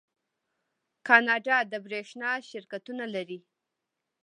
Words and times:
کاناډا 1.07 1.57
د 1.71 1.73
بریښنا 1.85 2.31
شرکتونه 2.49 3.05
لري. 3.15 3.39